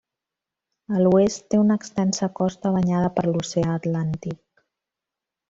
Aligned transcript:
A 0.93 1.01
l'oest, 1.07 1.43
té 1.53 1.59
una 1.63 1.77
extensa 1.81 2.31
costa 2.39 2.73
banyada 2.79 3.13
per 3.19 3.27
l'oceà 3.29 3.77
Atlàntic. 3.77 4.41